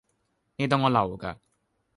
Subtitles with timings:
[0.55, 1.37] 你當我流㗎